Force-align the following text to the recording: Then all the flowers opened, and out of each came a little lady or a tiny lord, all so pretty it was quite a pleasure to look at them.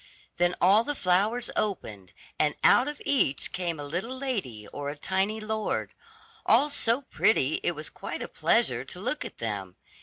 Then 0.37 0.55
all 0.59 0.83
the 0.83 0.95
flowers 0.95 1.51
opened, 1.55 2.11
and 2.39 2.55
out 2.63 2.87
of 2.87 2.99
each 3.05 3.51
came 3.51 3.79
a 3.79 3.83
little 3.85 4.17
lady 4.17 4.67
or 4.69 4.89
a 4.89 4.97
tiny 4.97 5.39
lord, 5.39 5.93
all 6.43 6.71
so 6.71 7.03
pretty 7.03 7.59
it 7.61 7.73
was 7.75 7.91
quite 7.91 8.23
a 8.23 8.27
pleasure 8.27 8.83
to 8.83 8.99
look 8.99 9.23
at 9.25 9.37
them. 9.37 9.75